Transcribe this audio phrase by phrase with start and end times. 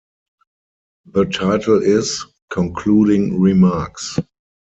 [1.05, 4.19] The title is, Concluding Remarks.